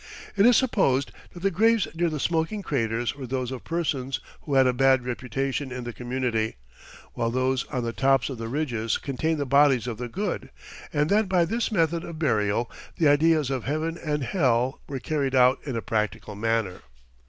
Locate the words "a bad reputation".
4.65-5.71